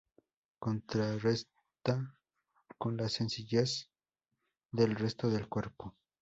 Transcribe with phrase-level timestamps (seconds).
[0.57, 2.17] Contrarresta
[2.79, 3.87] con la sencillez
[4.71, 5.95] del resto del cuerpo.